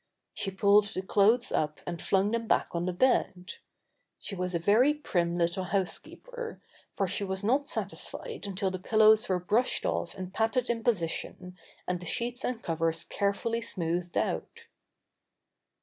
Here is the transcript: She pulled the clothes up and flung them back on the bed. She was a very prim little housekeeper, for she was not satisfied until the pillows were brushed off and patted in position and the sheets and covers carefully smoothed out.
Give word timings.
She 0.33 0.49
pulled 0.49 0.85
the 0.85 1.03
clothes 1.03 1.51
up 1.51 1.79
and 1.85 2.01
flung 2.01 2.31
them 2.31 2.47
back 2.47 2.69
on 2.71 2.87
the 2.87 2.91
bed. 2.91 3.53
She 4.17 4.33
was 4.35 4.55
a 4.55 4.57
very 4.57 4.95
prim 4.95 5.37
little 5.37 5.65
housekeeper, 5.65 6.59
for 6.97 7.07
she 7.07 7.23
was 7.23 7.43
not 7.43 7.67
satisfied 7.67 8.47
until 8.47 8.71
the 8.71 8.79
pillows 8.79 9.29
were 9.29 9.37
brushed 9.39 9.85
off 9.85 10.15
and 10.15 10.33
patted 10.33 10.71
in 10.71 10.83
position 10.83 11.55
and 11.87 11.99
the 11.99 12.07
sheets 12.07 12.43
and 12.43 12.63
covers 12.63 13.03
carefully 13.03 13.61
smoothed 13.61 14.17
out. 14.17 14.61